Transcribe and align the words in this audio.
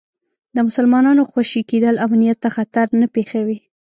د 0.55 0.57
مسلمانانو 0.67 1.27
خوشي 1.31 1.61
کېدل 1.69 1.95
امنیت 2.05 2.37
ته 2.43 2.49
خطر 2.55 2.85
نه 3.01 3.07
پېښوي. 3.15 3.57